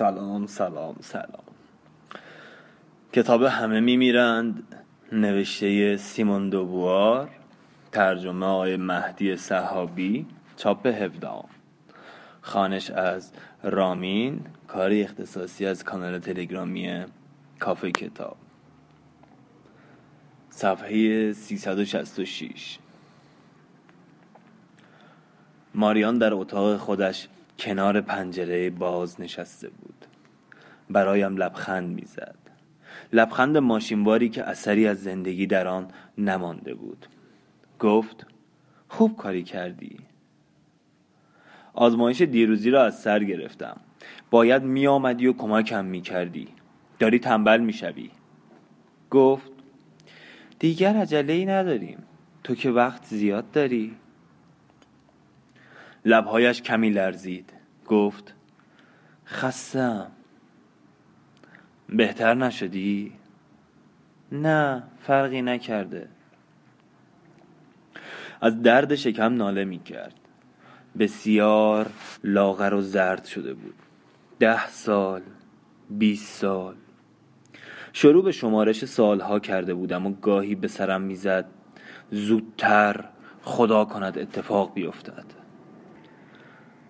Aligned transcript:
سلام 0.00 0.46
سلام 0.46 0.96
سلام. 1.00 1.44
کتاب 3.12 3.42
همه 3.42 3.80
میمیرند 3.80 4.76
نوشته 5.12 5.96
سیمون 5.96 6.50
دوبوار 6.50 7.30
ترجمه 7.92 8.46
آقای 8.46 8.76
مهدی 8.76 9.36
صحابی 9.36 10.26
چاپ 10.56 10.86
هفدام 10.86 11.44
خانش 12.40 12.90
از 12.90 13.32
رامین 13.62 14.40
کاری 14.68 15.02
اختصاصی 15.02 15.66
از 15.66 15.84
کانال 15.84 16.18
تلگرامی 16.18 17.04
کافه 17.58 17.90
کتاب. 17.90 18.36
صفحه 20.50 21.32
366 21.32 22.78
ماریان 25.74 26.18
در 26.18 26.34
اتاق 26.34 26.76
خودش 26.76 27.28
کنار 27.60 28.00
پنجره 28.00 28.70
باز 28.70 29.20
نشسته 29.20 29.68
بود. 29.68 30.06
برایم 30.90 31.36
لبخند 31.36 31.94
می‌زد. 31.94 32.36
لبخند 33.12 33.56
ماشینواری 33.56 34.28
که 34.28 34.44
اثری 34.44 34.86
از 34.86 35.02
زندگی 35.02 35.46
در 35.46 35.68
آن 35.68 35.88
نمانده 36.18 36.74
بود. 36.74 37.06
گفت 37.78 38.26
خوب 38.88 39.16
کاری 39.16 39.42
کردی. 39.42 39.98
آزمایش 41.74 42.22
دیروزی 42.22 42.70
را 42.70 42.84
از 42.84 43.00
سر 43.00 43.24
گرفتم. 43.24 43.80
باید 44.30 44.62
می 44.62 44.86
آمدی 44.86 45.26
و 45.26 45.32
کمکم 45.32 45.84
می 45.84 46.00
کردی 46.00 46.48
داری 46.98 47.18
تنبل 47.18 47.60
می 47.60 47.72
شوی 47.72 48.10
گفت 49.10 49.52
دیگر 50.58 50.96
عجله 50.96 51.32
ای 51.32 51.46
نداریم. 51.46 51.98
تو 52.44 52.54
که 52.54 52.70
وقت 52.70 53.04
زیاد 53.04 53.50
داری. 53.50 53.96
لبهایش 56.04 56.62
کمی 56.62 56.90
لرزید. 56.90 57.52
گفت 57.86 58.34
خستم. 59.26 60.10
بهتر 61.88 62.34
نشدی؟ 62.34 63.12
نه 64.32 64.82
فرقی 65.00 65.42
نکرده. 65.42 66.08
از 68.40 68.62
درد 68.62 68.94
شکم 68.94 69.34
ناله 69.34 69.64
می 69.64 69.78
کرد 69.78 70.14
بسیار 70.98 71.90
لاغر 72.24 72.74
و 72.74 72.80
زرد 72.80 73.24
شده 73.24 73.54
بود. 73.54 73.74
ده 74.38 74.68
سال 74.68 75.22
بیست 75.90 76.38
سال. 76.40 76.74
شروع 77.92 78.24
به 78.24 78.32
شمارش 78.32 78.84
سالها 78.84 79.38
کرده 79.38 79.74
بودم 79.74 80.06
و 80.06 80.12
گاهی 80.12 80.54
به 80.54 80.68
سرم 80.68 81.02
می‌زد 81.02 81.46
زودتر 82.10 83.04
خدا 83.42 83.84
کند 83.84 84.18
اتفاق 84.18 84.74
بیفتد. 84.74 85.39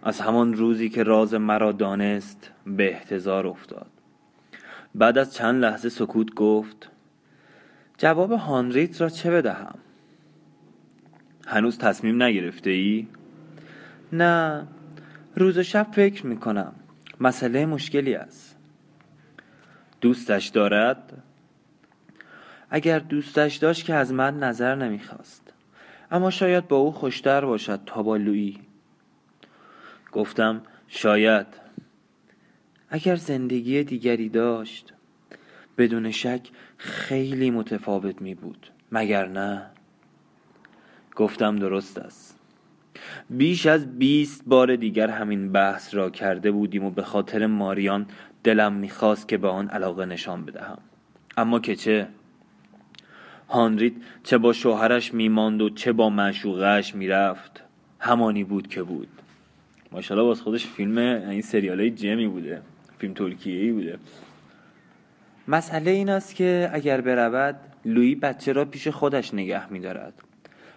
از 0.02 0.20
همان 0.20 0.54
روزی 0.54 0.88
که 0.88 1.02
راز 1.02 1.34
مرا 1.34 1.72
دانست 1.72 2.50
به 2.66 2.92
احتضار 2.92 3.46
افتاد. 3.46 3.86
بعد 4.94 5.18
از 5.18 5.34
چند 5.34 5.64
لحظه 5.64 5.88
سکوت 5.88 6.34
گفت 6.34 6.90
جواب 7.98 8.32
هانریت 8.32 9.00
را 9.00 9.08
چه 9.08 9.30
بدهم؟ 9.30 9.78
هنوز 11.46 11.78
تصمیم 11.78 12.22
نگرفته 12.22 12.70
ای؟ 12.70 13.06
نه 14.12 14.66
روز 15.36 15.58
و 15.58 15.62
شب 15.62 15.86
فکر 15.92 16.26
می 16.26 16.36
کنم 16.36 16.72
مسئله 17.20 17.66
مشکلی 17.66 18.14
است. 18.14 18.56
دوستش 20.00 20.46
دارد؟ 20.46 21.22
اگر 22.70 22.98
دوستش 22.98 23.56
داشت 23.56 23.84
که 23.84 23.94
از 23.94 24.12
من 24.12 24.38
نظر 24.38 24.74
نمی‌خواست. 24.74 25.52
اما 26.10 26.30
شاید 26.30 26.68
با 26.68 26.76
او 26.76 26.92
خوشتر 26.92 27.44
باشد 27.44 27.80
تا 27.86 28.02
با 28.02 28.16
لویی 28.16 28.58
گفتم 30.12 30.62
شاید. 30.88 31.46
اگر 32.88 33.16
زندگی 33.16 33.84
دیگری 33.84 34.28
داشت 34.28 34.92
بدون 35.78 36.10
شک 36.10 36.48
خیلی 36.76 37.50
متفاوت 37.50 38.22
می 38.22 38.34
بود. 38.34 38.70
مگر 38.92 39.28
نه؟ 39.28 39.66
گفتم 41.16 41.56
درست 41.56 41.98
است. 41.98 42.38
بیش 43.30 43.66
از 43.66 43.98
بیست 43.98 44.42
بار 44.46 44.76
دیگر 44.76 45.10
همین 45.10 45.52
بحث 45.52 45.94
را 45.94 46.10
کرده 46.10 46.50
بودیم 46.50 46.84
و 46.84 46.90
به 46.90 47.02
خاطر 47.02 47.46
ماریان 47.46 48.06
دلم 48.44 48.72
می‌خواست 48.72 49.28
که 49.28 49.38
به 49.38 49.48
آن 49.48 49.68
علاقه 49.68 50.06
نشان 50.06 50.44
بدهم. 50.44 50.78
اما 51.36 51.60
که 51.60 51.76
چه؟ 51.76 52.08
هانریت 53.48 53.92
چه 54.22 54.38
با 54.38 54.52
شوهرش 54.52 55.14
میماند 55.14 55.62
و 55.62 55.70
چه 55.70 55.92
با 55.92 56.10
معشوقهش 56.10 56.94
می‌رفت. 56.94 57.62
همانی 58.00 58.44
بود 58.44 58.68
که 58.68 58.82
بود. 58.82 59.08
ماشاءالله 59.92 60.28
باز 60.28 60.40
خودش 60.40 60.66
فیلم 60.66 60.98
این 60.98 61.42
سریال 61.42 61.80
های 61.80 61.90
جمی 61.90 62.28
بوده. 62.28 62.62
فیلم 62.98 63.14
ترکیه 63.14 63.62
ای 63.62 63.72
بوده. 63.72 63.98
مسئله 65.48 65.90
این 65.90 66.08
است 66.08 66.34
که 66.34 66.70
اگر 66.72 67.00
برود 67.00 67.56
لویی 67.84 68.14
بچه 68.14 68.52
را 68.52 68.64
پیش 68.64 68.88
خودش 68.88 69.34
نگه 69.34 69.72
میدارد. 69.72 70.14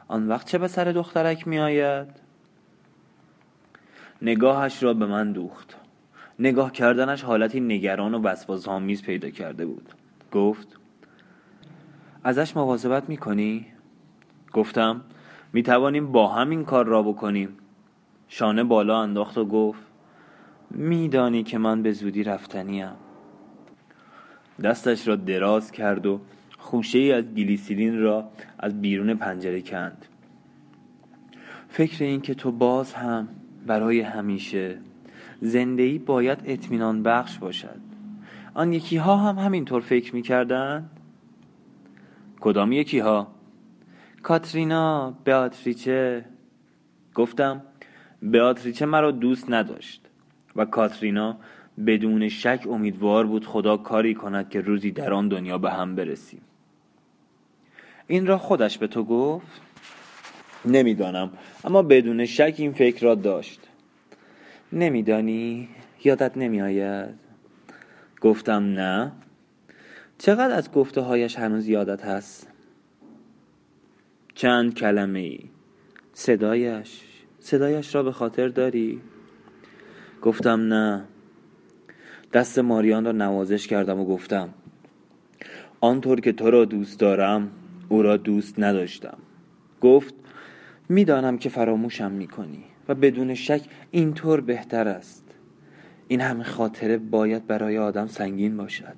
آن 0.07 0.27
وقت 0.27 0.47
چه 0.47 0.57
به 0.57 0.67
سر 0.67 0.85
دخترک 0.85 1.47
می 1.47 1.59
آید؟ 1.59 2.07
نگاهش 4.21 4.83
را 4.83 4.93
به 4.93 5.05
من 5.05 5.31
دوخت. 5.31 5.75
نگاه 6.39 6.71
کردنش 6.71 7.23
حالتی 7.23 7.59
نگران 7.59 8.13
و 8.13 8.21
وسواس 8.21 8.67
پیدا 9.01 9.29
کرده 9.29 9.65
بود. 9.65 9.89
گفت 10.31 10.67
ازش 12.23 12.55
مواظبت 12.55 13.09
می‌کنی؟ 13.09 13.65
گفتم 14.53 15.01
می 15.53 15.63
توانیم 15.63 16.11
با 16.11 16.27
هم 16.27 16.49
این 16.49 16.65
کار 16.65 16.85
را 16.85 17.03
بکنیم. 17.03 17.57
شانه 18.35 18.63
بالا 18.63 19.01
انداخت 19.01 19.37
و 19.37 19.45
گفت 19.45 19.83
میدانی 20.71 21.43
که 21.43 21.57
من 21.57 21.81
به 21.81 21.91
زودی 21.91 22.23
رفتنیم 22.23 22.91
دستش 24.63 25.07
را 25.07 25.15
دراز 25.15 25.71
کرد 25.71 26.05
و 26.05 26.19
خوشه 26.57 26.99
ای 26.99 27.11
از 27.11 27.25
گلیسیرین 27.33 27.99
را 27.99 28.29
از 28.59 28.81
بیرون 28.81 29.13
پنجره 29.13 29.61
کند 29.61 30.05
فکر 31.69 32.03
این 32.03 32.21
که 32.21 32.33
تو 32.33 32.51
باز 32.51 32.93
هم 32.93 33.27
برای 33.67 34.01
همیشه 34.01 34.77
زندگی 35.41 35.99
باید 35.99 36.41
اطمینان 36.45 37.03
بخش 37.03 37.37
باشد 37.37 37.79
آن 38.53 38.73
یکی 38.73 38.97
ها 38.97 39.17
هم 39.17 39.37
همینطور 39.37 39.81
فکر 39.81 40.15
می‌کردن؟ 40.15 40.89
کدام 42.39 42.71
یکی 42.71 42.99
ها؟ 42.99 43.27
کاترینا 44.23 45.13
بیاتریچه 45.23 46.25
گفتم 47.15 47.61
بیاتریچه 48.23 48.85
مرا 48.85 49.11
دوست 49.11 49.45
نداشت 49.49 50.01
و 50.55 50.65
کاترینا 50.65 51.37
بدون 51.87 52.29
شک 52.29 52.67
امیدوار 52.69 53.27
بود 53.27 53.45
خدا 53.45 53.77
کاری 53.77 54.13
کند 54.13 54.49
که 54.49 54.61
روزی 54.61 54.91
در 54.91 55.13
آن 55.13 55.27
دنیا 55.27 55.57
به 55.57 55.71
هم 55.71 55.95
برسیم. 55.95 56.41
این 58.07 58.27
را 58.27 58.37
خودش 58.37 58.77
به 58.77 58.87
تو 58.87 59.03
گفت؟ 59.03 59.61
نمی‌دانم 60.65 61.31
اما 61.63 61.81
بدون 61.81 62.25
شک 62.25 62.55
این 62.57 62.73
فکر 62.73 63.03
را 63.05 63.15
داشت. 63.15 63.59
نمیدانی؟ 64.73 65.69
یادت 66.03 66.37
نمیآید؟ 66.37 67.15
گفتم 68.21 68.63
نه. 68.63 69.11
چقدر 70.17 70.55
از 70.55 70.71
گفته 70.71 71.01
هایش 71.01 71.35
هنوز 71.35 71.67
یادت 71.67 72.05
هست؟ 72.05 72.47
چند 74.35 74.73
کلمه 74.75 75.19
ای 75.19 75.39
صدایش؟ 76.13 77.12
صدایش 77.43 77.95
را 77.95 78.03
به 78.03 78.11
خاطر 78.11 78.47
داری؟ 78.47 79.01
گفتم 80.21 80.73
نه. 80.73 81.03
دست 82.33 82.59
ماریان 82.59 83.05
را 83.05 83.11
نوازش 83.11 83.67
کردم 83.67 83.99
و 83.99 84.05
گفتم 84.05 84.49
آنطور 85.81 86.19
که 86.19 86.31
تو 86.31 86.51
را 86.51 86.65
دوست 86.65 86.99
دارم 86.99 87.51
او 87.89 88.01
را 88.01 88.17
دوست 88.17 88.59
نداشتم. 88.59 89.17
گفت 89.81 90.13
می‌دانم 90.89 91.37
که 91.37 91.49
فراموشم 91.49 92.11
می‌کنی 92.11 92.63
و 92.87 92.95
بدون 92.95 93.33
شک 93.33 93.61
اینطور 93.91 94.41
بهتر 94.41 94.87
است. 94.87 95.35
این 96.07 96.21
همه 96.21 96.43
خاطره 96.43 96.97
باید 96.97 97.47
برای 97.47 97.77
آدم 97.77 98.07
سنگین 98.07 98.57
باشد. 98.57 98.97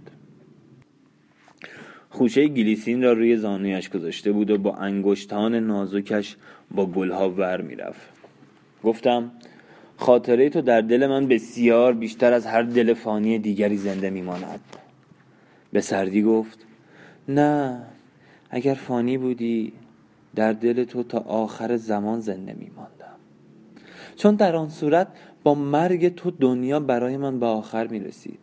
خوشه 2.09 2.47
گلیسین 2.47 3.03
را 3.03 3.13
روی 3.13 3.37
زانویش 3.37 3.89
گذاشته 3.89 4.31
بود 4.31 4.51
و 4.51 4.57
با 4.57 4.75
انگشتان 4.75 5.55
نازکش 5.55 6.35
با 6.71 6.85
گلها 6.85 7.29
ور 7.29 7.61
می‌رفت. 7.61 8.14
گفتم 8.85 9.31
خاطره 9.97 10.49
تو 10.49 10.61
در 10.61 10.81
دل 10.81 11.07
من 11.07 11.27
بسیار 11.27 11.93
بیشتر 11.93 12.33
از 12.33 12.45
هر 12.45 12.63
دل 12.63 12.93
فانی 12.93 13.39
دیگری 13.39 13.77
زنده 13.77 14.09
میماند. 14.09 14.59
به 15.71 15.81
سردی 15.81 16.21
گفت 16.21 16.59
نه 17.27 17.81
اگر 18.49 18.73
فانی 18.73 19.17
بودی 19.17 19.73
در 20.35 20.53
دل 20.53 20.83
تو 20.83 21.03
تا 21.03 21.19
آخر 21.19 21.77
زمان 21.77 22.19
زنده 22.19 22.53
میماندم. 22.53 23.15
چون 24.15 24.35
در 24.35 24.55
آن 24.55 24.69
صورت 24.69 25.07
با 25.43 25.55
مرگ 25.55 26.15
تو 26.15 26.31
دنیا 26.31 26.79
برای 26.79 27.17
من 27.17 27.39
به 27.39 27.45
آخر 27.45 27.87
می 27.87 27.99
رسید 27.99 28.39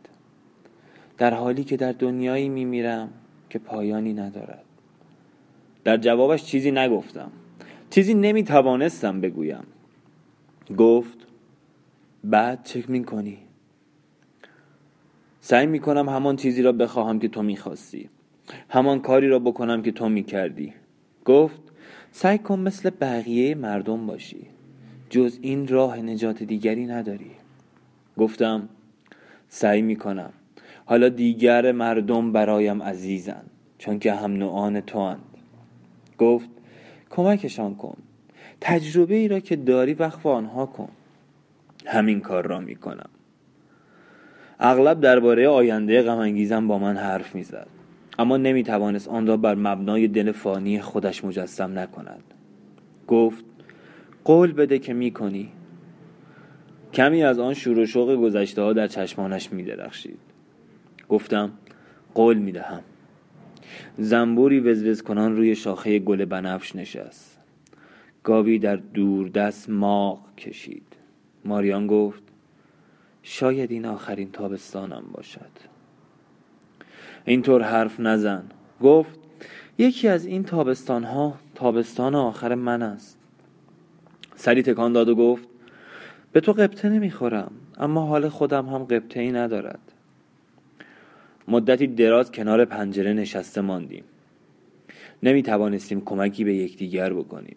در 1.18 1.34
حالی 1.34 1.64
که 1.64 1.76
در 1.76 1.92
دنیایی 1.92 2.48
می 2.48 2.64
میرم 2.64 3.08
که 3.50 3.58
پایانی 3.58 4.12
ندارد. 4.12 4.64
در 5.84 5.96
جوابش 5.96 6.44
چیزی 6.44 6.70
نگفتم. 6.70 7.30
چیزی 7.90 8.14
نمی 8.14 8.44
توانستم 8.44 9.20
بگویم. 9.20 9.64
گفت 10.79 11.19
بعد 12.25 12.64
چک 12.64 12.91
می 12.91 13.05
کنی. 13.05 13.38
سعی 15.41 15.67
می‌کنم 15.67 16.09
همان 16.09 16.37
چیزی 16.37 16.62
را 16.62 16.73
بخواهم 16.73 17.19
که 17.19 17.29
تو 17.29 17.43
می‌خواستی 17.43 18.09
همان 18.69 19.00
کاری 19.00 19.29
را 19.29 19.38
بکنم 19.38 19.82
که 19.82 19.93
تو 19.93 20.09
می‌کردی 20.09 20.75
گفت 21.25 21.61
سعی 22.12 22.38
کن 22.38 22.59
مثل 22.59 22.91
بقیه 22.91 23.55
مردم 23.55 24.06
باشی. 24.06 24.47
جز 25.11 25.38
این 25.43 25.69
راه 25.69 25.97
نجات 25.97 26.43
دیگری 26.43 26.87
نداری. 26.87 27.31
گفتم 28.19 28.69
سعی 29.49 29.82
می‌کنم 29.82 30.32
حالا 30.85 31.09
دیگر 31.09 31.73
مردم 31.73 32.32
برایم 32.32 32.82
عزیزند 32.82 33.50
چون 33.79 33.99
که 33.99 34.12
هم 34.12 34.32
نوعان 34.32 34.81
تو 34.81 34.99
اند 34.99 35.25
گفت 36.19 36.49
کمکشان 37.11 37.75
کن. 37.75 37.97
تجربه 38.60 39.14
ای 39.14 39.28
را 39.28 39.40
که 39.40 39.56
داری 39.56 39.94
وقف 39.94 40.26
آنها 40.26 40.66
کن. 40.66 40.88
همین 41.86 42.20
کار 42.20 42.46
را 42.46 42.60
می‌کنم. 42.60 43.08
اغلب 44.60 45.00
درباره 45.00 45.48
آینده 45.48 46.02
غمانگیزم 46.02 46.68
با 46.68 46.78
من 46.78 46.96
حرف 46.96 47.34
می‌زد. 47.34 47.66
اما 48.18 48.36
نمی‌توانست 48.36 49.08
آن 49.08 49.26
را 49.26 49.36
بر 49.36 49.54
مبنای 49.54 50.08
دل 50.08 50.32
فانی 50.32 50.80
خودش 50.80 51.24
مجسم 51.24 51.78
نکند. 51.78 52.24
گفت 53.06 53.44
قول 54.24 54.52
بده 54.52 54.78
که 54.78 54.92
می‌کنی. 54.92 55.48
کمی 56.92 57.22
از 57.22 57.38
آن 57.38 57.54
شور 57.54 57.78
و 57.78 57.86
شوق 57.86 58.14
گذشته 58.14 58.62
ها 58.62 58.72
در 58.72 58.86
چشمانش 58.86 59.52
میدرخشید. 59.52 60.18
گفتم 61.08 61.52
قول 62.14 62.38
می‌دهم. 62.38 62.82
زنبوری 63.98 64.60
وزوز 64.60 65.02
کنان 65.02 65.36
روی 65.36 65.54
شاخه 65.54 65.98
گل 65.98 66.24
بنفش 66.24 66.76
نشست. 66.76 67.31
گاوی 68.24 68.58
در 68.58 68.76
دوردست 68.76 69.70
ماغ 69.70 70.34
کشید. 70.34 70.86
ماریان 71.44 71.86
گفت 71.86 72.22
شاید 73.22 73.70
این 73.70 73.86
آخرین 73.86 74.32
تابستانم 74.32 75.04
باشد. 75.12 75.50
اینطور 77.24 77.62
حرف 77.62 78.00
نزن. 78.00 78.44
گفت 78.82 79.19
یکی 79.78 80.08
از 80.08 80.26
این 80.26 80.44
تابستان 80.44 81.04
ها 81.04 81.34
تابستان 81.54 82.14
آخر 82.14 82.54
من 82.54 82.82
است. 82.82 83.19
سری 84.36 84.62
تکان 84.62 84.92
داد 84.92 85.08
و 85.08 85.14
گفت 85.14 85.48
به 86.32 86.40
تو 86.40 86.52
قبطه 86.52 86.88
نمی‌خورم 86.88 87.52
اما 87.78 88.06
حال 88.06 88.28
خودم 88.28 88.66
هم 88.66 88.84
قبطه 88.84 89.20
ای 89.20 89.32
ندارد. 89.32 89.92
مدتی 91.48 91.86
دراز 91.86 92.32
کنار 92.32 92.64
پنجره 92.64 93.12
نشسته 93.12 93.60
ماندیم. 93.60 94.04
نمی 95.22 95.42
توانستیم 95.42 96.00
کمکی 96.00 96.44
به 96.44 96.54
یکدیگر 96.54 97.12
بکنیم. 97.12 97.56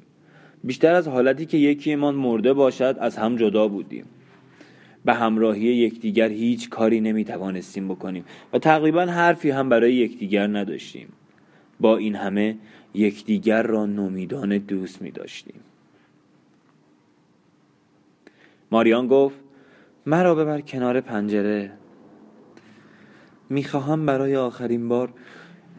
بیشتر 0.65 0.93
از 0.93 1.07
حالتی 1.07 1.45
که 1.45 1.57
یکیمان 1.57 2.15
مرده 2.15 2.53
باشد 2.53 2.97
از 2.99 3.17
هم 3.17 3.35
جدا 3.35 3.67
بودیم. 3.67 4.05
به 5.05 5.13
همراهی 5.13 5.61
یکدیگر 5.61 6.29
هیچ 6.29 6.69
کاری 6.69 7.01
نمی 7.01 7.25
توانستیم 7.25 7.87
بکنیم 7.87 8.25
و 8.53 8.59
تقریبا 8.59 9.01
حرفی 9.01 9.49
هم 9.49 9.69
برای 9.69 9.93
یکدیگر 9.93 10.47
نداشتیم. 10.47 11.07
با 11.79 11.97
این 11.97 12.15
همه 12.15 12.57
یکدیگر 12.93 13.63
را 13.63 13.85
نومیدان 13.85 14.57
دوست 14.57 15.01
می 15.01 15.11
داشتیم 15.11 15.59
ماریان 18.71 19.07
گفت 19.07 19.39
مرا 20.05 20.35
ببر 20.35 20.61
کنار 20.61 21.01
پنجره. 21.01 21.71
می‌خواهم 23.49 24.05
برای 24.05 24.35
آخرین 24.35 24.87
بار 24.87 25.13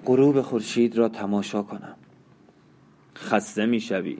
غروب 0.06 0.42
خورشید 0.42 0.98
را 0.98 1.08
تماشا 1.08 1.62
کنم. 1.62 1.96
خسته 3.16 3.66
می‌شوی؟ 3.66 4.18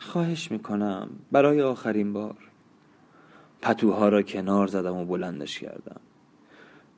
خواهش 0.00 0.50
می‌کنم. 0.50 1.10
برای 1.32 1.62
آخرین 1.62 2.12
بار. 2.12 2.36
پتوها 3.62 4.08
را 4.08 4.22
کنار 4.22 4.66
زدم 4.66 4.96
و 4.96 5.04
بلندش 5.04 5.58
کردم. 5.58 6.00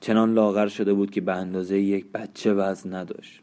چنان 0.00 0.34
لاغر 0.34 0.69
شده 0.69 0.94
بود 0.94 1.10
که 1.10 1.20
به 1.20 1.32
اندازه 1.32 1.78
یک 1.78 2.06
بچه 2.06 2.52
وزن 2.52 2.94
نداشت. 2.94 3.40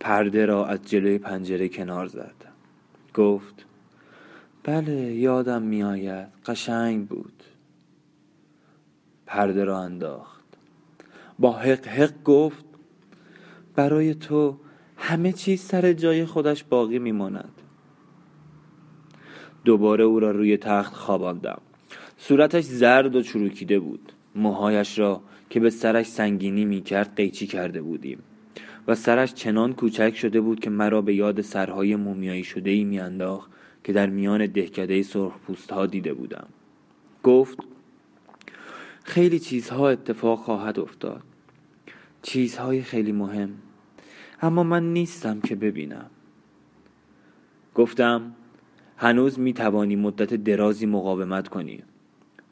پرده 0.00 0.46
را 0.46 0.66
از 0.66 0.82
جلوی 0.82 1.18
پنجره 1.18 1.68
کنار 1.68 2.06
زد. 2.06 2.34
گفت 3.14 3.66
بله 4.64 5.14
یادم 5.14 5.62
میآید. 5.62 6.28
قشنگ 6.46 7.08
بود. 7.08 7.42
پرده 9.26 9.64
را 9.64 9.78
انداخت. 9.78 10.44
با 11.38 11.52
حق 11.52 11.86
حق 11.86 12.22
گفت 12.24 12.64
برای 13.74 14.14
تو 14.14 14.56
همه 14.96 15.32
چیز 15.32 15.60
سر 15.60 15.92
جای 15.92 16.24
خودش 16.24 16.64
باقی 16.64 16.98
میماند. 16.98 17.61
دوباره 19.64 20.04
او 20.04 20.20
را 20.20 20.30
روی 20.30 20.56
تخت 20.56 20.94
خواباندم. 20.94 21.60
صورتش 22.18 22.64
زرد 22.64 23.16
و 23.16 23.22
چروکیده 23.22 23.78
بود. 23.78 24.12
موهایش 24.34 24.98
را 24.98 25.20
که 25.50 25.60
به 25.60 25.70
سرش 25.70 26.06
سنگینی 26.06 26.64
می‌کرد 26.64 27.16
قیچی 27.16 27.46
کرده 27.46 27.82
بودیم. 27.82 28.18
و 28.88 28.94
سرش 28.94 29.34
چنان 29.34 29.72
کوچک 29.72 30.16
شده 30.16 30.40
بود 30.40 30.60
که 30.60 30.70
مرا 30.70 31.02
به 31.02 31.14
یاد 31.14 31.40
سرهای 31.40 31.96
مومیایی 31.96 32.44
شده 32.44 32.70
ای 32.70 32.84
میانداخت 32.84 33.50
که 33.84 33.92
در 33.92 34.06
میان 34.06 34.46
دهکده 34.46 35.02
سرخ 35.02 35.38
پوست 35.38 35.72
ها 35.72 35.86
دیده 35.86 36.14
بودم. 36.14 36.46
گفت 37.22 37.58
خیلی 39.04 39.38
چیزها 39.38 39.88
اتفاق 39.88 40.38
خواهد 40.38 40.80
افتاد. 40.80 41.22
چیزهای 42.22 42.82
خیلی 42.82 43.12
مهم. 43.12 43.50
اما 44.42 44.62
من 44.62 44.92
نیستم 44.92 45.40
که 45.40 45.54
ببینم. 45.54 46.10
گفتم 47.74 48.34
هنوز 49.02 49.38
می 49.38 49.52
توانی 49.52 49.96
مدت 49.96 50.34
درازی 50.34 50.86
مقاومت 50.86 51.48
کنی. 51.48 51.82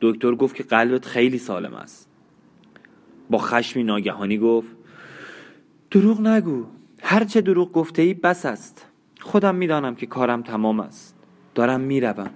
دکتر 0.00 0.35
گفت 0.35 0.56
که 0.56 0.62
قلبت 0.62 1.05
خیلی 1.05 1.38
سالم 1.38 1.75
است. 1.75 2.08
با 3.31 3.38
خشمی 3.38 3.85
ناگهانی 3.85 4.38
گفت 4.38 4.76
دروغ 5.91 6.20
نگو. 6.20 6.64
هرچه 7.02 7.41
دروغ 7.41 7.73
گفته 7.73 8.02
ای 8.02 8.14
بس 8.14 8.47
است. 8.47 8.87
خودم 9.20 9.55
می‌دانم 9.55 9.94
که 9.94 10.06
کارم 10.06 10.43
تمام 10.43 10.81
است. 10.81 11.17
دارم 11.55 11.81
می‌روم. 11.81 12.31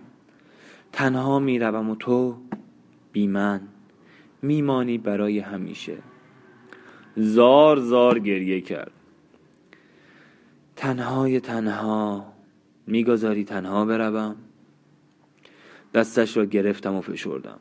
تنها 0.93 1.39
می‌روم 1.39 1.91
و 1.91 1.97
تو 1.97 2.37
بی 3.13 3.27
من. 3.27 3.61
میمانی 4.43 4.99
برای 4.99 5.39
همیشه. 5.39 5.97
زار 7.17 7.81
زار 7.81 8.19
گریه 8.19 8.61
کرد. 8.61 8.93
تنهای 10.77 11.41
تنها 11.41 12.34
می‌گذاری 12.87 13.45
تنها 13.45 13.85
بروم. 13.85 14.37
دستش 15.95 16.37
را 16.37 16.45
گرفتم 16.45 16.95
و 16.95 17.01
فشردم. 17.01 17.59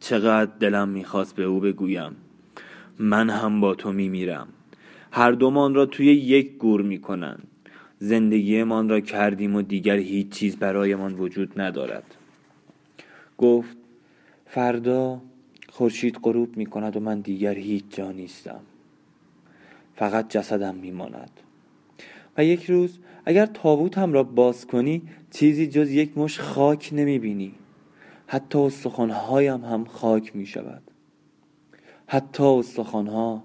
چقدر 0.00 0.50
دلم 0.60 0.88
می‌خواست 0.88 1.36
به 1.36 1.44
او 1.44 1.60
بگویم. 1.60 2.16
من 2.98 3.30
هم 3.30 3.60
با 3.60 3.74
تو 3.74 3.92
میمیرم. 3.92 4.48
هر 5.12 5.32
دومان 5.32 5.74
را 5.74 5.86
توی 5.86 6.06
یک 6.06 6.56
گور 6.56 6.82
می‌کنند. 6.82 7.48
زندگیمان 7.98 8.88
را 8.88 9.00
کردیم 9.00 9.54
و 9.54 9.62
دیگر 9.62 9.96
هیچ 9.96 10.28
چیز 10.28 10.56
برایمان 10.56 11.14
وجود 11.14 11.60
ندارد. 11.60 12.14
گفت 13.38 13.76
فردا 14.46 15.20
خورشید 15.68 16.18
غروب 16.22 16.56
می 16.56 16.66
کند 16.66 16.96
و 16.96 17.00
من 17.00 17.20
دیگر 17.20 17.54
هیچ 17.54 17.84
جا 17.90 18.12
نیستم. 18.12 18.60
فقط 19.96 20.28
جسدم 20.28 20.74
میماند. 20.74 21.30
و 22.38 22.44
یک 22.44 22.64
روز 22.64 22.98
اگر 23.24 23.46
تابوتم 23.46 24.12
را 24.12 24.22
باز 24.22 24.66
کنی 24.66 25.02
چیزی 25.30 25.66
جز 25.66 25.90
یک 25.90 26.18
مش 26.18 26.40
خاک 26.40 26.90
نمی 26.92 27.18
بینی 27.18 27.54
حتی 28.26 28.58
استخوانهایم 28.58 29.64
هم 29.64 29.84
خاک 29.84 30.36
می 30.36 30.46
شود 30.46 30.82
حتی 32.06 32.44
استخوانها. 32.44 33.44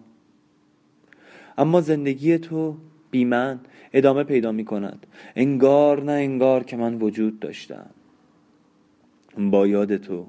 اما 1.57 1.81
زندگی 1.81 2.37
تو 2.37 2.77
بی 3.11 3.25
من 3.25 3.59
ادامه 3.93 4.23
پیدا 4.23 4.51
می 4.51 4.65
کند 4.65 5.05
انگار 5.35 6.03
نه 6.03 6.11
انگار 6.11 6.63
که 6.63 6.77
من 6.77 6.95
وجود 6.95 7.39
داشتم. 7.39 7.89
با 9.37 9.67
یاد 9.67 9.97
تو 9.97 10.27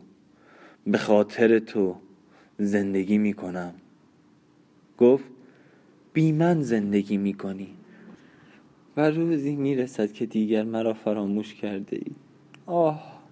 به 0.86 0.98
خاطر 0.98 1.58
تو 1.58 1.96
زندگی 2.58 3.18
می 3.18 3.32
کنم 3.32 3.74
گفت 4.98 5.24
بی 6.12 6.32
من 6.32 6.62
زندگی 6.62 7.16
می 7.16 7.34
کنی 7.34 7.68
و 8.96 9.10
روزی 9.10 9.56
می 9.56 9.76
رسد 9.76 10.12
که 10.12 10.26
دیگر 10.26 10.62
مرا 10.62 10.92
فراموش 10.94 11.54
کرده 11.54 11.96
ای 11.96 12.12
آه 12.66 13.22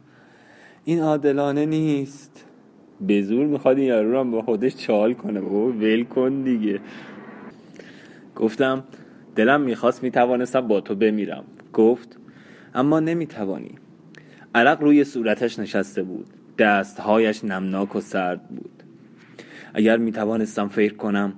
این 0.85 1.01
عادلانه 1.01 1.67
نیست. 1.67 2.47
به 3.01 3.23
زور 3.23 3.47
می‌خواد 3.47 3.79
این 3.79 3.87
یارو 3.87 4.13
رو 4.13 4.25
با 4.25 4.43
خودش 4.43 4.77
چال 4.77 5.15
کنه. 5.15 5.41
بابا 5.41 5.67
ول 5.67 6.05
کن 6.05 6.43
دیگه. 6.43 6.81
گفتم 8.37 8.85
دلم 9.37 9.61
می‌خواست 9.61 10.03
می‌توانستم 10.03 10.61
با 10.69 10.81
تو 10.81 10.95
بمیرم. 10.95 11.45
گفت 11.73 12.19
اما 12.75 13.01
نمی‌توانی. 13.01 13.75
عرق 14.55 14.83
روی 14.83 15.05
صورتش 15.05 15.59
نشسته 15.59 16.03
بود. 16.03 16.27
دستهایش 16.59 17.45
نمناک 17.45 17.97
و 17.97 18.01
سرد 18.01 18.49
بود. 18.49 18.83
اگر 19.75 19.97
می‌توانستم 19.97 20.69
فکر 20.69 20.95
کنم 20.95 21.33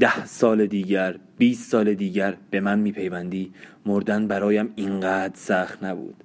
ده 0.00 0.26
سال 0.26 0.66
دیگر 0.66 1.18
بیست 1.38 1.70
سال 1.70 1.94
دیگر 1.94 2.36
به 2.50 2.60
من 2.60 2.78
میپیوندی. 2.78 3.52
مردن 3.86 4.28
برایم 4.28 4.72
اینقدر 4.76 5.34
سخت 5.36 5.84
نبود. 5.84 6.24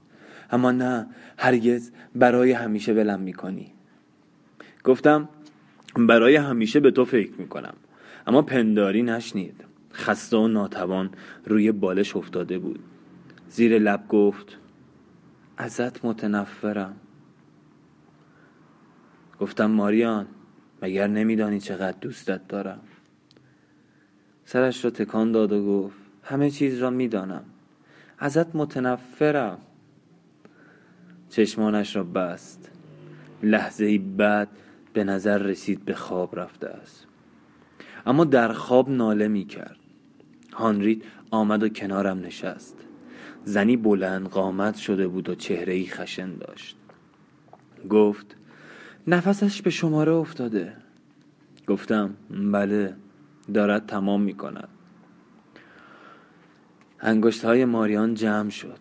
اما 0.51 0.71
نه 0.71 1.07
هرگز 1.37 1.91
برای 2.15 2.51
همیشه 2.51 2.93
ولم 2.93 3.19
می‌کنی. 3.19 3.71
گفتم 4.83 5.29
برای 5.95 6.35
همیشه 6.35 6.79
به 6.79 6.91
تو 6.91 7.05
فکر 7.05 7.31
می‌کنم. 7.37 7.73
اما 8.27 8.41
پنداری 8.41 9.03
نشنید. 9.03 9.65
خسته 9.93 10.37
و 10.37 10.47
ناتوان 10.47 11.09
روی 11.45 11.71
بالش 11.71 12.15
افتاده 12.15 12.59
بود. 12.59 12.79
زیر 13.49 13.79
لب 13.79 14.07
گفت 14.07 14.57
ازت 15.57 16.05
متنفرم. 16.05 16.95
گفتم 19.39 19.65
ماریان 19.65 20.27
مگر 20.81 21.07
نمیدانی 21.07 21.59
چقدر 21.59 21.97
دوستت 22.01 22.47
دارم؟ 22.47 22.79
سرش 24.45 24.85
را 24.85 24.91
تکان 24.91 25.31
داد 25.31 25.51
و 25.51 25.65
گفت 25.65 25.97
همه 26.23 26.49
چیز 26.49 26.77
را 26.77 26.89
می‌دانم. 26.89 27.43
ازت 28.19 28.55
متنفرم. 28.55 29.57
چشمانش 31.29 31.95
را 31.95 32.03
بست. 32.03 32.69
لحظه 33.43 33.85
ای 33.85 33.97
بعد 33.97 34.47
به 34.93 35.03
نظر 35.03 35.37
رسید 35.37 35.85
به 35.85 35.93
خواب 35.93 36.39
رفته 36.39 36.67
است. 36.67 37.07
اما 38.05 38.25
در 38.25 38.53
خواب 38.53 38.89
ناله 38.89 39.27
می 39.27 39.45
کرد 39.45 39.77
هانریت 40.53 41.01
آمد 41.31 41.63
و 41.63 41.69
کنارم 41.69 42.19
نشست. 42.19 42.75
زنی 43.45 43.77
بلند 43.77 44.27
قامت 44.27 44.75
شده 44.75 45.07
بود 45.07 45.29
و 45.29 45.35
چهره 45.35 45.73
ای 45.73 45.85
خشن 45.85 46.35
داشت. 46.35 46.77
گفت 47.89 48.35
نفسش 49.07 49.61
به 49.61 49.69
شماره 49.69 50.11
افتاده. 50.11 50.73
گفتم 51.67 52.13
بله. 52.29 52.95
دارد 53.53 53.85
تمام 53.85 54.21
می 54.21 54.33
کند 54.33 54.69
انگشت 57.05 57.45
های 57.45 57.65
ماریان 57.65 58.13
جمع 58.13 58.49
شد. 58.49 58.79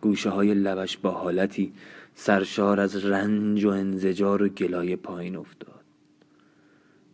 گوشه 0.00 0.30
های 0.30 0.54
لبش 0.54 0.96
با 0.96 1.10
حالتی 1.10 1.72
سرشار 2.14 2.80
از 2.80 3.04
رنج 3.04 3.64
و 3.64 3.68
انزجار 3.68 4.42
و 4.42 4.48
گلای 4.48 4.96
پایین 4.96 5.36
افتاد. 5.36 5.84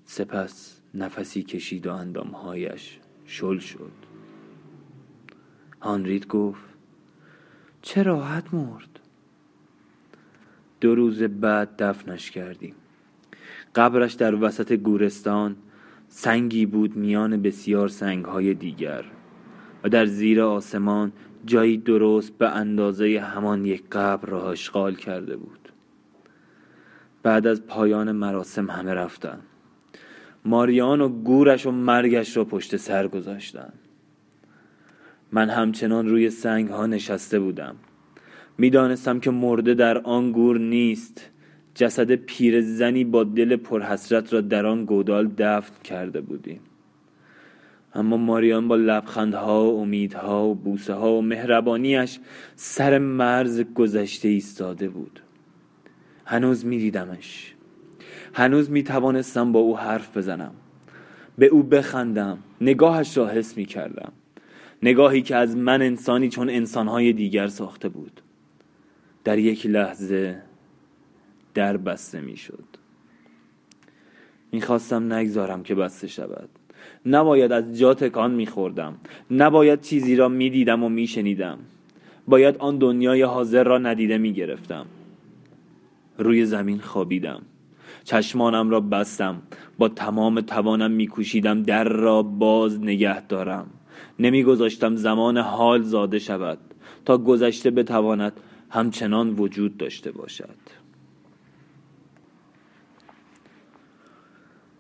سپس 0.05 0.81
نفسی 0.95 1.43
کشید 1.43 1.87
و 1.87 1.93
اندامهایش 1.93 2.99
شل 3.25 3.59
شد. 3.59 3.93
هانریت 5.81 6.27
گفت 6.27 6.69
چه 7.83 8.03
راحت 8.03 8.55
مرد. 8.55 9.01
دو 10.81 10.95
روز 10.95 11.23
بعد 11.23 11.83
دفنش 11.83 12.31
کردیم. 12.31 12.75
قبرش 13.75 14.13
در 14.13 14.35
وسط 14.35 14.73
گورستان 14.73 15.57
سنگی 16.21 16.67
بود 16.67 16.97
میان 16.97 17.43
بسیار 17.43 17.89
سنگهای 17.89 18.55
دیگر 18.55 19.05
و 19.85 19.89
در 19.89 20.07
زیر 20.07 20.41
آسمان 20.41 21.13
جایی 21.45 21.77
درست 21.77 22.39
به 22.39 22.49
اندازه 22.49 23.21
همان 23.21 23.65
یک 23.65 23.83
قبر 23.93 24.29
را 24.29 24.51
اشغال 24.51 24.95
کرده 24.95 25.37
بود. 25.37 25.73
بعد 27.23 27.47
از 27.47 27.67
پایان 27.67 28.13
مراسم 28.13 28.71
همه 28.71 28.95
رفتن 28.95 29.41
ماریان 30.45 31.01
و 31.01 31.09
گورش 31.09 31.67
و 31.67 31.71
مرگش 31.71 32.37
را 32.37 32.45
پشت 32.45 32.77
سر 32.77 33.09
گذاشتن 33.09 33.73
من 35.33 35.51
همچنان 35.51 36.09
روی 36.09 36.31
سنگ 36.31 36.69
ها 36.69 36.87
نشسته 36.87 37.41
بودم. 37.41 37.77
می‌دانستم 38.59 39.21
که 39.21 39.31
مرده 39.31 39.75
در 39.75 39.99
آن 39.99 40.33
گور 40.33 40.59
نیست. 40.59 41.31
جسد 41.79 42.15
پیر 42.15 42.61
زنی 42.61 43.05
با 43.05 43.25
دل 43.25 43.57
پرحسرت 43.57 44.33
را 44.33 44.41
در 44.41 44.67
آن 44.67 44.85
گودال 44.85 45.29
دفن 45.39 45.83
کرده 45.85 46.21
بودیم 46.21 46.61
اما 47.95 48.17
ماریان 48.17 48.69
با 48.69 48.77
لبخندها 48.77 49.65
و 49.65 49.81
امیدها 49.81 50.49
و 50.49 50.55
بوسه 50.55 50.95
ها 50.95 51.13
و 51.13 51.23
مهربانیش 51.23 52.19
سر 52.57 52.99
مرز 52.99 53.61
گذشته 53.61 54.29
ایستاده 54.29 54.89
بود. 54.89 55.21
هنوز 56.25 56.67
میدیدمش. 56.67 57.55
هنوز 58.35 58.71
می 58.71 58.83
توانستم 58.83 59.53
با 59.53 59.61
او 59.61 59.79
حرف 59.79 60.17
بزنم. 60.17 60.55
به 61.39 61.47
او 61.47 61.63
بخندم. 61.63 62.39
نگاهش 62.61 63.17
را 63.17 63.29
حس 63.29 63.57
می 63.57 63.65
کردم 63.65 64.13
نگاهی 64.83 65.23
که 65.23 65.37
از 65.37 65.57
من 65.57 65.83
انسانی 65.83 66.29
چون 66.29 66.51
انسانهای 66.51 67.13
دیگر 67.13 67.49
ساخته 67.49 67.89
بود. 67.89 68.21
در 69.25 69.39
یک 69.39 69.67
لحظه 69.67 70.48
در 71.55 71.77
بسته 71.77 72.21
می 72.21 72.37
شد 72.37 72.65
می‌خواستم 74.53 75.13
نگذارم 75.13 75.63
که 75.63 75.75
بسته 75.75 76.07
شود. 76.07 76.49
نباید 77.07 77.53
از 77.53 77.79
جا 77.79 77.95
تکان 77.95 78.31
میخوردم. 78.31 78.95
نباید 79.31 79.81
چیزی 79.81 80.17
را 80.17 80.29
می‌دیدم 80.29 80.85
و 80.85 80.89
میشنیدم. 80.89 81.59
باید 82.29 82.57
آن 82.59 82.79
دنیای 82.79 83.23
حاضر 83.23 83.65
را 83.65 83.79
ندیده 83.79 84.19
می‌گرفتم. 84.19 84.87
روی 86.19 86.45
زمین 86.45 86.79
خوابیدم. 86.79 87.43
چشمانم 88.05 88.71
را 88.71 88.81
بستم. 88.81 89.43
با 89.79 89.89
تمام 89.89 90.41
توانم 90.41 90.91
میکوشیدم. 90.91 91.63
در 91.63 91.85
را 91.85 92.23
باز 92.23 92.81
نگه 92.81 93.27
دارم. 93.27 93.67
نمیگذاشتم 94.19 94.97
زمان 94.97 95.39
حال 95.39 95.83
زاده 95.83 96.19
شود. 96.19 96.59
تا 97.05 97.19
گذشته 97.19 97.71
بتواند 97.71 98.33
همچنان 98.71 99.31
وجود 99.31 99.77
داشته 99.77 100.11
باشد. 100.11 100.55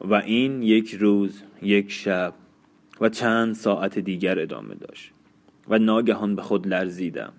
و 0.00 0.14
این 0.14 0.62
یک 0.62 0.94
روز 0.94 1.42
یک 1.62 1.90
شب 1.90 2.34
و 3.00 3.08
چند 3.08 3.54
ساعت 3.54 3.98
دیگر 3.98 4.38
ادامه 4.38 4.74
داشت 4.74 5.12
و 5.68 5.78
ناگهان 5.78 6.36
به 6.36 6.42
خود 6.42 6.66
لرزیدم. 6.66 7.32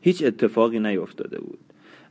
هیچ 0.00 0.24
اتفاقی 0.24 0.78
نیفتاده 0.78 1.40
بود 1.40 1.58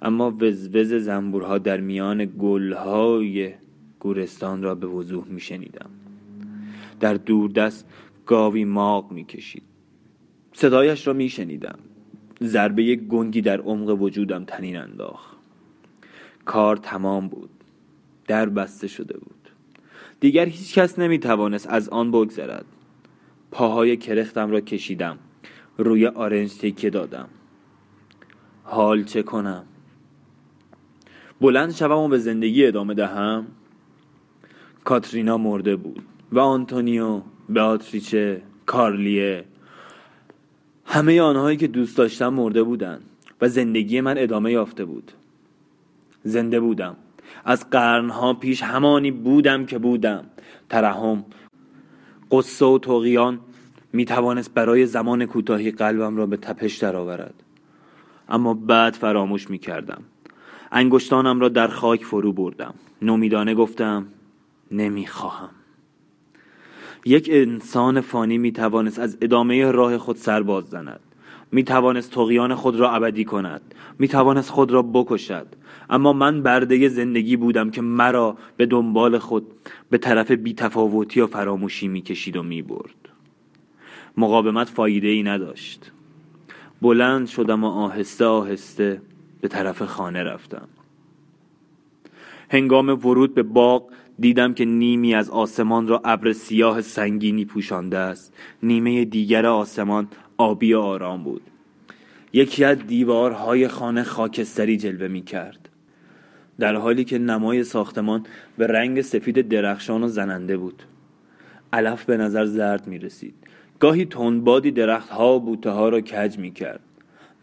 اما 0.01 0.31
وزوز 0.31 0.93
زنبورها 0.93 1.58
در 1.58 1.79
میان 1.79 2.25
گلهای 2.39 3.53
گورستان 4.00 4.63
را 4.63 4.75
به 4.75 4.88
وضوح 4.88 5.27
می 5.27 5.39
شنیدم 5.39 5.89
در 7.00 7.13
دوردست 7.13 7.86
گاوی 8.25 8.65
ماغ 8.65 9.12
می 9.12 9.25
کشید 9.25 9.63
صدایش 10.53 11.08
را 11.08 11.13
می 11.13 11.29
شنیدم 11.29 11.79
ضربه 12.43 12.96
گنگی 12.96 13.41
در 13.41 13.62
عمق 13.62 14.01
وجودم 14.01 14.46
تنین 14.46 14.77
انداخت. 14.77 15.38
کار 16.46 16.77
تمام 16.77 17.27
بود. 17.27 17.50
در 18.29 18.50
بسته 18.50 18.88
شده 18.88 19.17
بود. 19.17 19.50
دیگر 20.19 20.45
هیچ 20.45 20.74
کس 20.74 21.00
نمی 21.00 21.19
توانست 21.19 21.67
از 21.69 21.89
آن 21.89 22.12
بگذرد. 22.12 22.65
پاهای 23.51 23.98
کرختم 23.98 24.51
را 24.51 24.62
کشیدم. 24.62 25.17
روی 25.77 26.07
آرنج 26.07 26.53
تکیه 26.53 26.89
دادم. 26.89 27.29
حال 28.63 29.03
چه 29.03 29.24
کنم؟ 29.24 29.63
بلند 31.41 31.71
شوم 31.71 31.98
و 31.98 32.07
به 32.07 32.17
زندگی 32.17 32.65
ادامه 32.65 32.93
دهم. 32.93 33.48
کاترینا 34.83 35.38
مرده 35.38 35.75
بود 35.75 36.03
و 36.31 36.39
آنتونیو 36.39 37.21
بیاتریچه 37.50 38.41
کارلیه 38.65 39.45
همه 40.86 41.21
آنهایی 41.21 41.57
که 41.57 41.67
دوست 41.67 41.98
داشتم 41.98 42.33
مرده 42.33 42.63
بودند 42.63 43.01
و 43.41 43.50
زندگی 43.50 44.01
من 44.01 44.17
ادامه 44.17 44.51
یافته 44.51 44.86
بود. 44.86 45.12
زنده 46.24 46.59
بودم. 46.59 46.95
از 47.45 47.69
قرنها 47.69 48.33
پیش 48.33 48.63
همانی 48.63 49.12
بودم 49.12 49.65
که 49.65 49.77
بودم. 49.77 50.25
ترحم 50.69 51.25
قصه 52.31 52.65
و 52.65 52.77
توقیان 52.77 53.39
می 53.93 54.05
توانست 54.05 54.53
برای 54.53 54.86
زمان 54.86 55.25
کوتاهی 55.25 55.71
قلبم 55.71 56.17
را 56.17 56.25
به 56.25 56.38
تپش 56.38 56.77
درآورد. 56.77 57.43
اما 58.29 58.53
بعد 58.53 58.93
فراموش 58.93 59.50
می 59.50 59.57
کردم 59.57 60.01
انگشتانم 60.71 61.39
را 61.39 61.50
در 61.50 61.67
خاک 61.67 62.03
فرو 62.03 62.33
بردم. 62.33 62.74
نومیدانه 63.01 63.55
گفتم 63.55 64.07
نمی 64.71 65.07
خواهم 65.07 65.50
یک 67.05 67.29
انسان 67.33 68.01
فانی 68.01 68.38
می 68.38 68.51
توانست 68.51 69.00
از 69.00 69.17
ادامه 69.21 69.71
راه 69.71 69.98
خود 69.98 70.15
سر 70.15 70.43
باز 70.43 70.65
زند 70.65 71.00
می 71.51 71.63
توانست 71.63 72.12
تقیان 72.12 72.56
خود 72.56 72.75
را 72.75 72.91
ابدی 72.91 73.25
کند 73.25 73.62
می 74.00 74.08
توانست 74.08 74.50
خود 74.50 74.72
را 74.72 74.82
بکشد. 74.82 75.48
اما 75.89 76.13
من 76.13 76.44
برده 76.44 76.89
زندگی 76.89 77.38
بودم 77.38 77.72
که 77.72 77.82
مرا 77.82 78.38
به 78.58 78.65
دنبال 78.65 79.18
خود 79.18 79.48
به 79.89 79.98
طرف 79.98 80.32
بیتفاوتی 80.32 81.22
و 81.22 81.27
فراموشی 81.27 81.88
می 81.88 82.01
کشید 82.01 82.38
و 82.38 82.44
می 82.44 82.62
برد 82.62 83.10
مقاومت 84.18 84.70
فایده 84.70 85.08
ای 85.08 85.24
نداشت. 85.24 85.91
بلند 86.82 87.27
شدم 87.27 87.63
و 87.63 87.68
آهسته 87.68 88.25
آهسته 88.25 89.01
به 89.41 89.48
طرف 89.48 89.82
خانه 89.82 90.24
رفتم. 90.24 90.68
هنگام 92.50 92.89
ورود 92.89 93.34
به 93.34 93.44
باغ 93.44 93.89
دیدم 94.20 94.53
که 94.53 94.65
نیمی 94.65 95.15
از 95.15 95.29
آسمان 95.29 95.88
را 95.88 96.01
ابر 96.06 96.34
سیاه 96.34 96.82
سنگینی 96.82 97.46
پوشانده 97.46 97.98
است. 97.98 98.34
نیمه 98.63 99.06
دیگر 99.06 99.46
آسمان 99.46 100.08
آبی 100.39 100.74
و 100.74 100.79
آرام 100.79 101.24
بود. 101.24 101.41
یکی 102.34 102.63
از 102.63 102.77
دیوارهای 102.77 103.67
خانه 103.67 104.03
خاکستری 104.03 104.77
جلوه 104.77 105.08
می 105.08 105.22
کرد. 105.22 105.69
در 106.60 106.75
حالی 106.75 107.03
که 107.03 107.17
نمای 107.17 107.63
ساختمان 107.63 108.25
به 108.58 108.67
رنگ 108.67 109.01
سفید 109.01 109.48
درخشان 109.48 110.03
و 110.03 110.08
زننده 110.08 110.58
بود. 110.58 110.84
علف 111.74 112.05
به 112.05 112.17
نظر 112.17 112.46
زرد 112.46 112.88
می 112.88 112.98
رسید. 112.98 113.34
گاهی 113.79 114.05
تندبادی 114.05 114.72
درختها 114.72 115.36
و 115.36 115.39
بوته 115.39 115.69
ها 115.69 115.89
را 115.89 116.01
کج 116.01 116.38
می 116.38 116.51
کرد. 116.51 116.81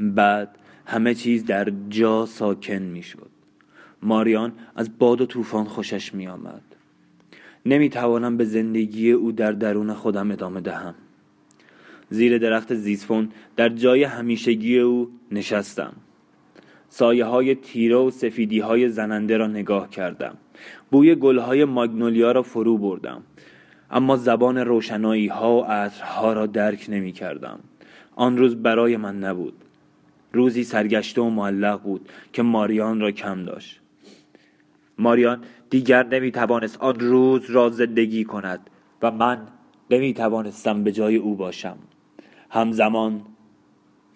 بعد 0.00 0.59
همه 0.87 1.15
چیز 1.15 1.45
در 1.45 1.73
جا 1.88 2.26
ساکن 2.26 2.83
می 2.83 3.03
شد. 3.03 3.31
ماریان 4.03 4.53
از 4.76 4.99
باد 4.99 5.21
و 5.21 5.26
طوفان 5.26 5.65
خوشش 5.65 6.15
می 6.15 6.29
آمد. 6.29 6.62
نمی 7.67 7.91
توانم 7.91 8.37
به 8.37 8.45
زندگی 8.45 9.12
او 9.12 9.33
در 9.33 9.53
درون 9.53 9.95
خودم 9.95 10.31
ادامه 10.31 10.61
دهم. 10.61 10.95
زیر 12.11 12.39
درخت 12.39 12.75
زیسفون 12.75 13.29
در 13.57 13.69
جای 13.69 14.05
همیشگی 14.05 14.79
او 14.79 15.11
نشستم. 15.33 15.93
سایه 16.89 17.25
های 17.25 17.55
تیره 17.55 17.97
و 17.97 18.11
سفیدی 18.11 18.61
های 18.61 18.89
زننده 18.89 19.37
را 19.37 19.47
نگاه 19.47 19.91
کردم. 19.91 20.37
بوی 20.91 21.15
گل 21.15 21.39
های 21.39 21.65
ماگنولیا 21.65 22.33
را 22.33 22.43
فرو 22.43 22.79
بردم. 22.79 23.23
اما 23.91 24.17
زبان 24.17 24.59
روشنایی 24.59 25.27
ها 25.27 25.57
و 25.57 25.65
عطرها 25.65 26.33
را 26.33 26.47
درک 26.47 26.87
نمی 26.89 27.13
کردم 27.13 27.61
آن 28.17 28.37
روز 28.37 28.57
برای 28.57 28.97
من 28.97 29.19
نبود. 29.19 29.55
روزی 30.33 30.65
سرگشته 30.65 31.21
و 31.21 31.31
معلق 31.31 31.83
بود 31.83 32.09
که 32.33 32.43
ماریان 32.43 33.01
را 33.01 33.11
کم 33.11 33.45
داشت. 33.45 33.81
ماریان 34.99 35.41
دیگر 35.71 36.07
نمی 36.07 36.31
توانست 36.31 36.77
آن 36.81 37.01
روز 37.01 37.51
را 37.51 37.69
زندگی 37.69 38.25
کند 38.25 38.71
و 39.03 39.11
من 39.11 39.39
نمی 39.91 40.15
توانستم 40.15 40.85
به 40.85 40.93
جای 40.93 41.17
او 41.17 41.35
باشم. 41.35 41.79
همزمان 42.50 43.23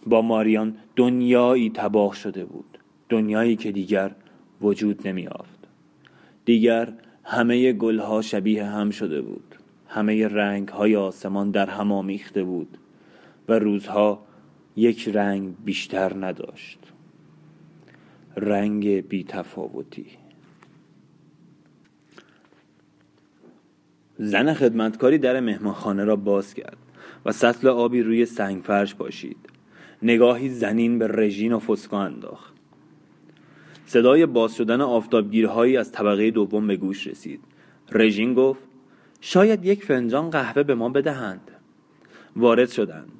با 0.06 0.22
ماریان 0.22 0.76
دنیایی 0.96 1.70
تباه 1.70 2.14
شده 2.14 2.44
بود 2.44 2.78
دنیایی 3.08 3.56
که 3.56 3.72
دیگر 3.72 4.10
وجود 4.60 5.08
نمی 5.08 5.26
آفد 5.26 5.58
دیگر 6.44 6.92
همه 7.25 7.72
گلها 7.72 8.22
شبیه 8.22 8.64
هم 8.64 8.90
شده 8.90 9.22
بود 9.22 9.54
همه 9.88 10.28
رنگ 10.28 10.68
های 10.68 10.96
آسمان 10.96 11.50
در 11.50 11.70
هم 11.70 11.92
آمیخته 11.92 12.44
بود 12.44 12.78
و 13.49 13.52
روزها 13.52 14.26
یک 14.76 15.08
رنگ 15.08 15.54
بیشتر 15.64 16.26
نداشت. 16.26 16.78
رنگ 18.37 19.08
بی 19.08 19.25
تفاوتی 19.25 20.06
زن 24.18 24.54
خدمتکاری 24.54 25.18
در 25.18 25.40
مهمانخانه 25.40 26.04
را 26.04 26.16
باز 26.16 26.54
کرد. 26.54 26.76
و 27.26 27.32
سطل 27.32 27.68
آبی 27.68 28.02
روی 28.02 28.26
سنگ 28.26 28.62
فرش 28.62 28.94
باشید 28.94 29.36
نگاهی 30.02 30.48
زنین 30.48 30.98
به 30.98 31.08
رژین 31.08 31.52
و 31.52 31.58
فسکو 31.58 31.96
انداخت. 31.96 32.54
صدای 33.86 34.26
باز 34.26 34.56
شدن 34.56 34.80
آفتابگیرهایی 34.80 35.76
از 35.76 35.92
طبقه 35.92 36.30
دوم 36.30 36.66
به 36.66 36.76
گوش 36.76 37.06
رسید. 37.06 37.40
رژین 37.92 38.34
گفت 38.34 38.62
شاید 39.20 39.64
یک 39.64 39.84
فنجان 39.84 40.30
قهوه 40.30 40.62
به 40.62 40.74
ما 40.74 40.88
بدهند. 40.88 41.50
وارد 42.36 42.68
شدند. 42.68 43.12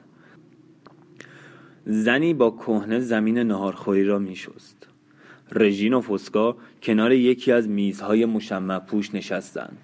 زنی 1.87 2.35
با 2.35 2.51
کهنه 2.51 3.01
زمین 3.01 3.39
نهارخوری 3.39 4.05
را 4.05 4.19
میشست. 4.19 4.87
رژین 5.53 5.95
و 5.95 6.01
فسکا 6.01 6.57
کنار 6.83 7.13
یکی 7.13 7.53
از 7.53 7.69
میزهای 7.69 8.25
مشمع 8.25 8.79
پوش 8.79 9.15
نشستند. 9.15 9.79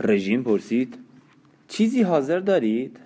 رژین 0.00 0.44
پرسید 0.44 0.98
چیزی 1.68 2.02
حاضر 2.02 2.38
دارید؟ 2.38 3.00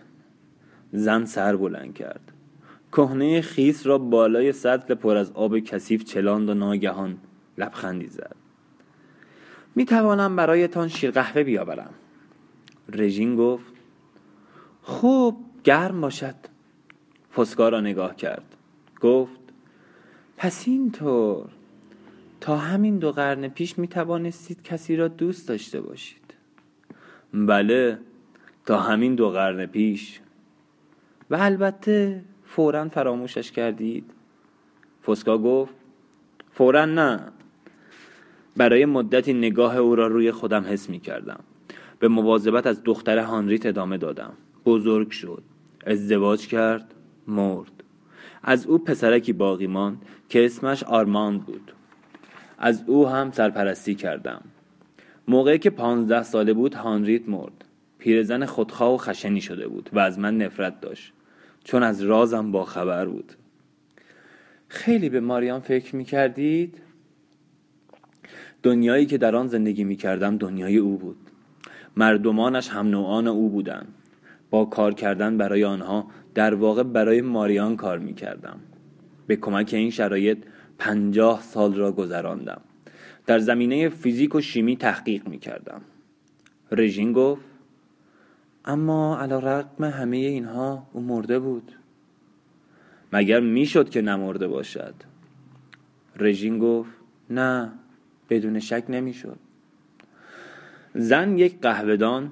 زن 0.92 1.24
سر 1.24 1.56
بلند 1.56 1.94
کرد. 1.94 2.32
کهنه 2.92 3.40
خیس 3.40 3.86
را 3.86 3.98
بالای 3.98 4.52
سطل 4.52 4.94
پر 4.94 5.16
از 5.16 5.32
آب 5.32 5.58
کثیف 5.58 6.04
چلاند 6.04 6.48
و 6.48 6.54
ناگهان 6.54 7.18
لبخندی 7.58 8.08
زد. 8.08 8.36
می 9.74 9.84
توانم 9.84 10.36
برایتان 10.36 10.88
شیر 10.88 11.10
قهوه 11.10 11.42
بیاورم. 11.42 11.94
رژین 12.88 13.36
گفت 13.36 13.72
خوب 14.82 15.44
گرم 15.64 16.00
باشد. 16.00 16.34
فسکا 17.36 17.68
را 17.68 17.80
نگاه 17.80 18.16
کرد. 18.16 18.56
گفت 19.00 19.40
پس 20.36 20.64
اینطور 20.68 21.48
تا 22.40 22.56
همین 22.56 22.98
دو 22.98 23.12
قرن 23.12 23.48
پیش 23.48 23.78
می 23.78 23.88
توانستید 23.88 24.62
کسی 24.62 24.96
را 24.96 25.08
دوست 25.08 25.48
داشته 25.48 25.80
باشید. 25.80 26.34
بله 27.34 27.98
تا 28.66 28.80
همین 28.80 29.14
دو 29.14 29.30
قرن 29.30 29.66
پیش. 29.66 30.20
و 31.32 31.36
البته 31.40 32.22
فورا 32.44 32.88
فراموشش 32.88 33.52
کردید. 33.52 34.10
فسکا 35.06 35.38
گفت 35.38 35.74
فورا 36.50 36.84
نه. 36.84 37.20
برای 38.56 38.84
مدتی 38.84 39.32
نگاه 39.32 39.76
او 39.76 39.94
را 39.94 40.06
روی 40.06 40.32
خودم 40.32 40.64
حس 40.64 40.90
می 40.90 41.00
کردم. 41.00 41.40
به 41.98 42.08
مواظبت 42.08 42.66
از 42.66 42.82
دختر 42.84 43.18
هانریت 43.18 43.66
ادامه 43.66 43.98
دادم. 43.98 44.32
بزرگ 44.66 45.10
شد. 45.10 45.42
ازدواج 45.86 46.46
کرد 46.46 46.94
مرد. 47.26 47.72
از 48.42 48.66
او 48.66 48.78
پسرکی 48.78 49.32
باقی 49.32 49.66
ماند 49.66 50.02
که 50.28 50.44
اسمش 50.44 50.82
آرماند 50.82 51.46
بود. 51.46 51.72
از 52.58 52.84
او 52.86 53.08
هم 53.08 53.30
سرپرستی 53.30 53.94
کردم. 53.94 54.42
موقعی 55.28 55.58
که 55.58 55.70
پانزده 55.70 56.22
ساله 56.22 56.52
بود 56.52 56.74
هانریت 56.74 57.28
مرد. 57.28 57.64
پیرزن 57.98 58.46
خودخواه 58.46 58.94
و 58.94 58.96
خشنی 58.96 59.40
شده 59.40 59.68
بود 59.68 59.90
و 59.92 59.98
از 59.98 60.18
من 60.18 60.38
نفرت 60.38 60.80
داشت. 60.80 61.12
چون 61.64 61.82
از 61.82 62.02
رازم 62.02 62.52
با 62.52 62.64
خبر 62.64 63.06
بود. 63.06 63.32
خیلی 64.68 65.08
به 65.08 65.20
ماریان 65.20 65.60
فکر 65.60 65.96
می 65.96 66.04
کردید؟ 66.04 66.78
دنیایی 68.62 69.06
که 69.06 69.18
در 69.18 69.36
آن 69.36 69.46
زندگی 69.46 69.84
می 69.84 69.96
کردم 69.96 70.36
دنیای 70.36 70.76
او 70.76 70.98
بود. 70.98 71.16
مردمانش 71.96 72.68
هم 72.68 72.86
نوعان 72.88 73.26
او 73.26 73.48
بودند. 73.48 73.94
با 74.50 74.64
کار 74.64 74.94
کردن 74.94 75.38
برای 75.38 75.64
آنها 75.64 76.06
در 76.34 76.54
واقع 76.54 76.82
برای 76.82 77.20
ماریان 77.20 77.76
کار 77.76 77.98
می 77.98 78.14
کردم 78.14 78.60
به 79.26 79.36
کمک 79.36 79.74
این 79.74 79.90
شرایط 79.90 80.38
پنجاه 80.78 81.42
سال 81.42 81.74
را 81.74 81.92
گذراندم. 81.92 82.60
در 83.26 83.38
زمینه 83.38 83.88
فیزیک 83.88 84.34
و 84.34 84.40
شیمی 84.40 84.76
تحقیق 84.76 85.28
می 85.28 85.38
کردم 85.38 85.80
رژین 86.70 87.12
گفت 87.12 87.51
اما 88.64 89.18
علا 89.18 89.38
رقم 89.38 89.84
همه 89.84 90.16
اینها 90.16 90.86
او 90.92 91.00
مرده 91.00 91.38
بود. 91.38 91.72
مگر 93.12 93.40
می‌شد 93.40 93.88
که 93.88 94.02
نمرده 94.02 94.48
باشد؟ 94.48 94.94
رژین 96.16 96.58
گفت 96.58 96.90
نه 97.30 97.72
بدون 98.30 98.58
شک 98.58 98.84
نمی‌شد. 98.88 99.38
زن 100.94 101.38
یک 101.38 101.60
قهوهدان 101.60 102.30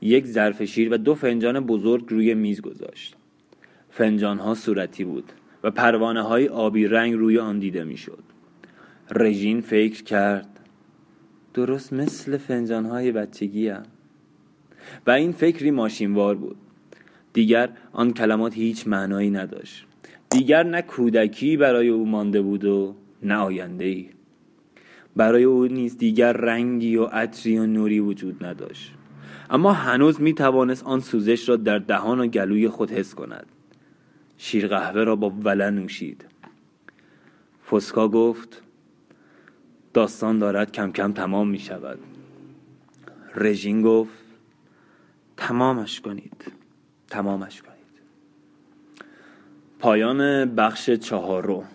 یک 0.00 0.26
ظرف 0.26 0.62
شیر 0.62 0.92
و 0.92 0.96
دو 0.96 1.14
فنجان 1.14 1.60
بزرگ 1.60 2.04
روی 2.08 2.34
میز 2.34 2.60
گذاشت. 2.60 3.16
فنجان 3.90 4.38
ها 4.38 4.54
صورتی 4.54 5.04
بود 5.04 5.32
و 5.62 5.70
پروانه 5.70 6.22
های 6.22 6.48
آبی 6.48 6.86
رنگ 6.86 7.14
روی 7.14 7.38
آن 7.38 7.58
دیده 7.58 7.84
می‌شد. 7.84 8.22
رژین 9.10 9.60
فکر 9.60 10.04
کرد 10.04 10.60
درست 11.54 11.92
مثل 11.92 12.36
فنجان 12.36 12.84
های 12.84 13.12
بچگی 13.12 13.68
هم. 13.68 13.82
و 15.06 15.10
این 15.10 15.32
فکری 15.32 15.70
ماشینوار 15.70 16.34
بود. 16.34 16.56
دیگر 17.32 17.68
آن 17.92 18.12
کلمات 18.12 18.54
هیچ 18.54 18.88
معنایی 18.88 19.30
نداشت. 19.30 19.86
دیگر 20.30 20.62
نه 20.62 20.82
کودکی 20.82 21.56
برای 21.56 21.88
او 21.88 22.06
مانده 22.06 22.42
بود 22.42 22.64
و 22.64 22.94
نه 23.22 23.34
آینده 23.34 23.84
ای 23.84 24.08
برای 25.16 25.44
او 25.44 25.66
نیز 25.66 25.98
دیگر 25.98 26.32
رنگی 26.32 26.96
و 26.96 27.04
عطری 27.04 27.58
و 27.58 27.66
نوری 27.66 28.00
وجود 28.00 28.44
نداشت. 28.44 28.92
اما 29.50 29.72
هنوز 29.72 30.20
می 30.20 30.34
توانست 30.34 30.84
آن 30.84 31.00
سوزش 31.00 31.48
را 31.48 31.56
در 31.56 31.78
دهان 31.78 32.20
و 32.20 32.26
گلوی 32.26 32.68
خود 32.68 32.90
حس 32.90 33.14
کند. 33.14 33.46
شیر 34.38 34.68
قهوه 34.68 35.04
را 35.04 35.16
با 35.16 35.32
وله 35.44 35.70
نوشید. 35.70 36.24
فسکا 37.70 38.08
گفت 38.08 38.62
داستان 39.94 40.38
دارد 40.38 40.72
کم 40.72 40.92
کم 40.92 41.12
تمام 41.12 41.48
می 41.48 41.58
شود 41.58 41.98
رژین 43.34 43.82
گفت 43.82 44.25
تمامش 45.36 46.00
کنید. 46.00 46.52
تمامش 47.10 47.62
کنید. 47.62 47.76
پایان 49.78 50.44
بخش 50.54 50.90
چهارم. 50.90 51.68